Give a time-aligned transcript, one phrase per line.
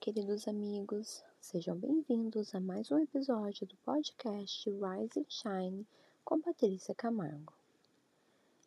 [0.00, 5.86] queridos amigos, sejam bem-vindos a mais um episódio do podcast Rise and Shine
[6.24, 7.52] com Patrícia Camargo.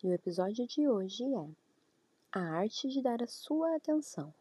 [0.03, 1.47] E o episódio de hoje é
[2.33, 4.33] A Arte de Dar a Sua Atenção.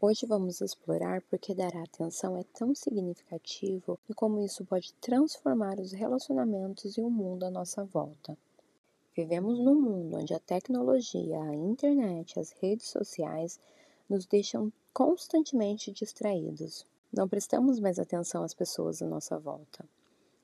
[0.00, 5.78] Hoje vamos explorar por que dar atenção é tão significativo e como isso pode transformar
[5.78, 8.36] os relacionamentos e o mundo à nossa volta.
[9.16, 13.60] Vivemos num mundo onde a tecnologia, a internet, as redes sociais
[14.10, 16.86] nos deixam constantemente distraídos.
[17.12, 19.84] Não prestamos mais atenção às pessoas à nossa volta.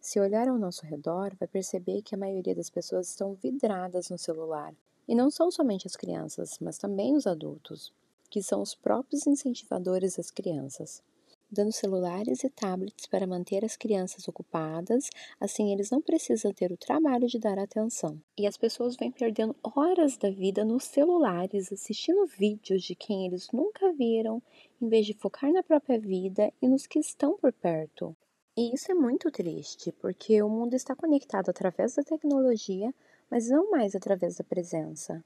[0.01, 4.19] Se olhar ao nosso redor, vai perceber que a maioria das pessoas estão vidradas no
[4.19, 4.75] celular.
[5.07, 7.93] E não são somente as crianças, mas também os adultos,
[8.29, 11.01] que são os próprios incentivadores das crianças
[11.51, 16.77] dando celulares e tablets para manter as crianças ocupadas, assim eles não precisam ter o
[16.77, 18.21] trabalho de dar atenção.
[18.39, 23.51] E as pessoas vêm perdendo horas da vida nos celulares, assistindo vídeos de quem eles
[23.53, 24.43] nunca viram,
[24.81, 28.17] em vez de focar na própria vida e nos que estão por perto.
[28.57, 32.93] E isso é muito triste, porque o mundo está conectado através da tecnologia,
[33.31, 35.25] mas não mais através da presença.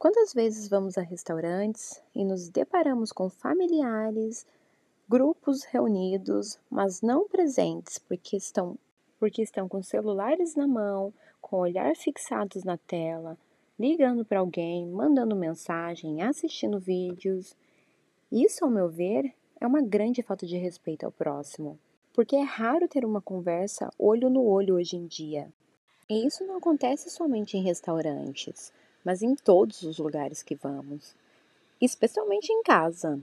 [0.00, 4.46] Quantas vezes vamos a restaurantes e nos deparamos com familiares,
[5.10, 8.78] grupos reunidos, mas não presentes, porque estão,
[9.18, 13.36] porque estão com celulares na mão, com o olhar fixados na tela,
[13.76, 17.56] ligando para alguém, mandando mensagem, assistindo vídeos.
[18.30, 21.76] Isso, ao meu ver, é uma grande falta de respeito ao próximo,
[22.14, 25.52] porque é raro ter uma conversa olho no olho hoje em dia.
[26.08, 28.72] E isso não acontece somente em restaurantes,
[29.04, 31.16] mas em todos os lugares que vamos,
[31.80, 33.20] especialmente em casa.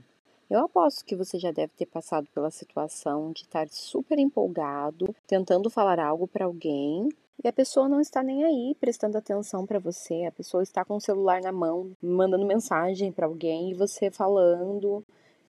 [0.50, 5.68] Eu aposto que você já deve ter passado pela situação de estar super empolgado, tentando
[5.68, 7.10] falar algo para alguém
[7.44, 10.24] e a pessoa não está nem aí prestando atenção para você.
[10.24, 15.04] A pessoa está com o celular na mão, mandando mensagem para alguém e você falando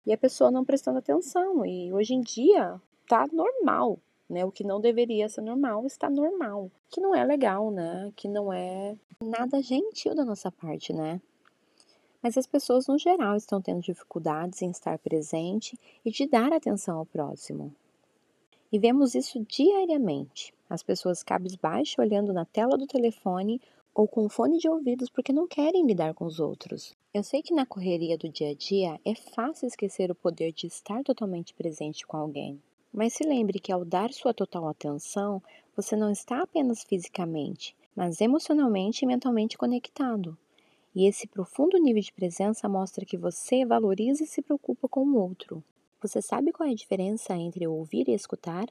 [0.05, 1.65] e a pessoa não prestando atenção.
[1.65, 3.97] E hoje em dia tá normal,
[4.29, 4.43] né?
[4.43, 8.11] O que não deveria ser normal está normal, que não é legal, né?
[8.17, 11.21] Que não é nada gentil da nossa parte, né?
[12.21, 16.97] Mas as pessoas no geral estão tendo dificuldades em estar presente e de dar atenção
[16.97, 17.73] ao próximo.
[18.71, 20.53] E vemos isso diariamente.
[20.69, 23.59] As pessoas cabisbaixo olhando na tela do telefone
[23.95, 26.95] ou com fone de ouvidos porque não querem lidar com os outros.
[27.13, 30.67] Eu sei que na correria do dia a dia é fácil esquecer o poder de
[30.67, 32.61] estar totalmente presente com alguém.
[32.93, 35.41] Mas se lembre que ao dar sua total atenção,
[35.75, 40.37] você não está apenas fisicamente, mas emocionalmente e mentalmente conectado.
[40.95, 45.15] E esse profundo nível de presença mostra que você valoriza e se preocupa com o
[45.15, 45.63] outro.
[46.01, 48.67] Você sabe qual é a diferença entre ouvir e escutar?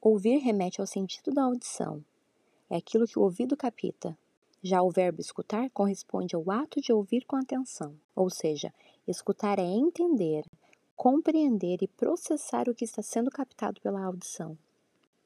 [0.00, 2.04] Ouvir remete ao sentido da audição.
[2.70, 4.16] É aquilo que o ouvido capta.
[4.62, 8.74] Já o verbo escutar corresponde ao ato de ouvir com atenção, ou seja,
[9.06, 10.44] escutar é entender,
[10.96, 14.58] compreender e processar o que está sendo captado pela audição.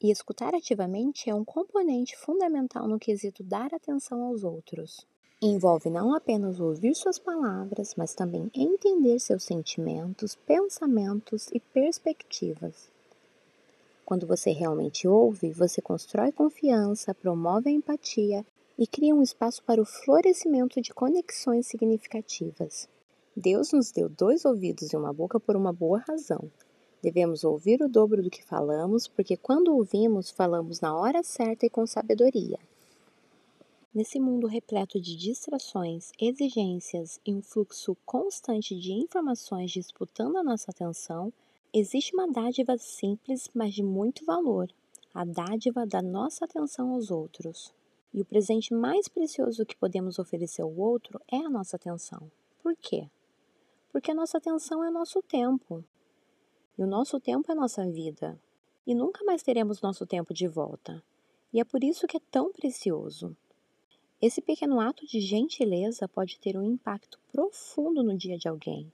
[0.02, 5.06] E escutar ativamente é um componente fundamental no quesito dar atenção aos outros.
[5.44, 12.88] Envolve não apenas ouvir suas palavras, mas também entender seus sentimentos, pensamentos e perspectivas.
[14.04, 18.46] Quando você realmente ouve, você constrói confiança, promove a empatia
[18.78, 22.88] e cria um espaço para o florescimento de conexões significativas.
[23.36, 26.48] Deus nos deu dois ouvidos e uma boca por uma boa razão.
[27.02, 31.70] Devemos ouvir o dobro do que falamos, porque quando ouvimos, falamos na hora certa e
[31.70, 32.60] com sabedoria.
[33.94, 40.70] Nesse mundo repleto de distrações, exigências e um fluxo constante de informações disputando a nossa
[40.70, 41.30] atenção,
[41.74, 44.72] existe uma dádiva simples, mas de muito valor:
[45.12, 47.70] a dádiva da nossa atenção aos outros.
[48.14, 52.30] E o presente mais precioso que podemos oferecer ao outro é a nossa atenção.
[52.62, 53.10] Por quê?
[53.92, 55.84] Porque a nossa atenção é nosso tempo.
[56.78, 58.40] E o nosso tempo é nossa vida.
[58.86, 61.02] E nunca mais teremos nosso tempo de volta.
[61.52, 63.36] E é por isso que é tão precioso.
[64.22, 68.86] Esse pequeno ato de gentileza pode ter um impacto profundo no dia de alguém.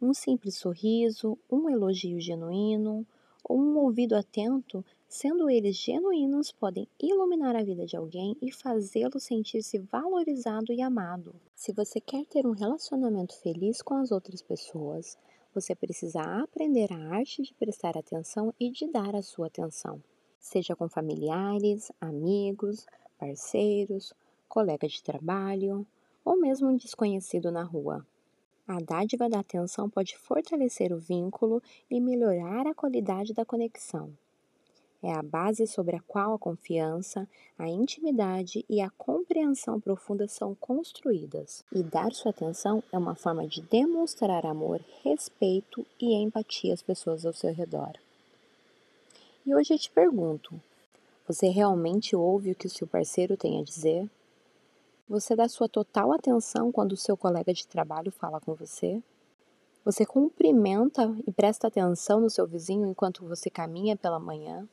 [0.00, 3.06] Um simples sorriso, um elogio genuíno
[3.44, 9.20] ou um ouvido atento, sendo eles genuínos, podem iluminar a vida de alguém e fazê-lo
[9.20, 11.34] sentir-se valorizado e amado.
[11.54, 15.18] Se você quer ter um relacionamento feliz com as outras pessoas,
[15.54, 20.02] você precisa aprender a arte de prestar atenção e de dar a sua atenção,
[20.40, 22.86] seja com familiares, amigos,
[23.18, 24.14] parceiros,
[24.48, 25.86] colega de trabalho
[26.24, 28.04] ou mesmo um desconhecido na rua.
[28.66, 34.12] A dádiva da atenção pode fortalecer o vínculo e melhorar a qualidade da conexão.
[35.02, 40.56] é a base sobre a qual a confiança, a intimidade e a compreensão profunda são
[40.56, 41.64] construídas.
[41.72, 47.24] E dar sua atenção é uma forma de demonstrar amor, respeito e empatia às pessoas
[47.24, 47.92] ao seu redor.
[49.46, 50.60] E hoje eu te pergunto:
[51.26, 54.10] você realmente ouve o que o seu parceiro tem a dizer?
[55.08, 59.02] Você dá sua total atenção quando o seu colega de trabalho fala com você?
[59.82, 64.68] Você cumprimenta e presta atenção no seu vizinho enquanto você caminha pela manhã?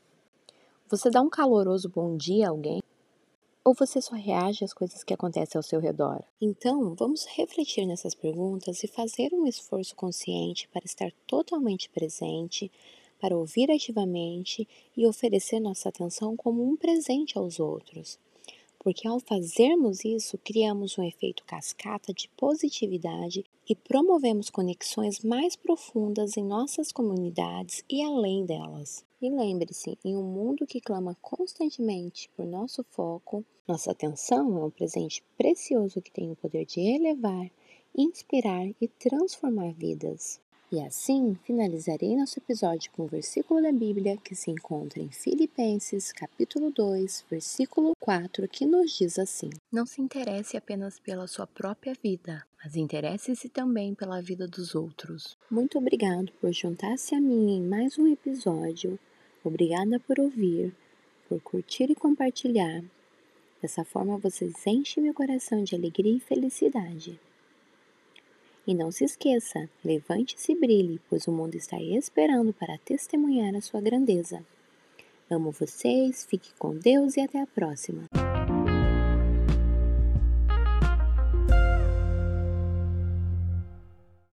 [0.89, 2.83] Você dá um caloroso bom dia a alguém?
[3.63, 6.21] Ou você só reage às coisas que acontecem ao seu redor?
[6.41, 12.69] Então, vamos refletir nessas perguntas e fazer um esforço consciente para estar totalmente presente,
[13.21, 14.67] para ouvir ativamente
[14.97, 18.19] e oferecer nossa atenção como um presente aos outros
[18.85, 26.37] porque ao fazermos isso, criamos um efeito cascata de positividade e promovemos conexões mais profundas
[26.37, 29.03] em nossas comunidades e além delas.
[29.19, 34.69] E lembre-se, em um mundo que clama constantemente por nosso foco, nossa atenção é um
[34.69, 37.49] presente precioso que tem o poder de elevar,
[37.97, 40.39] inspirar e transformar vidas.
[40.75, 45.09] E assim finalizarei nosso episódio com o um versículo da Bíblia que se encontra em
[45.09, 51.47] Filipenses, capítulo 2, versículo 4, que nos diz assim: Não se interesse apenas pela sua
[51.47, 55.37] própria vida, mas interesse-se também pela vida dos outros.
[55.49, 58.99] Muito obrigado por juntar-se a mim em mais um episódio.
[59.45, 60.75] Obrigada por ouvir,
[61.29, 62.83] por curtir e compartilhar.
[63.61, 67.17] Dessa forma vocês enchem meu coração de alegria e felicidade.
[68.67, 73.61] E não se esqueça, levante-se e brilhe, pois o mundo está esperando para testemunhar a
[73.61, 74.43] sua grandeza.
[75.29, 78.05] Amo vocês, fique com Deus e até a próxima.